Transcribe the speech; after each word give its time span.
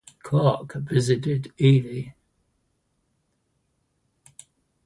Clark 0.23 0.73
visited 0.89 1.53
Ede. 1.59 2.15